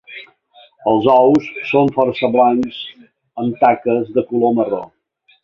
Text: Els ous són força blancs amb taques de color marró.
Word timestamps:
Els 0.91 1.09
ous 1.15 1.49
són 1.73 1.91
força 1.97 2.31
blancs 2.37 2.81
amb 3.45 3.61
taques 3.65 4.11
de 4.17 4.27
color 4.33 4.59
marró. 4.63 4.83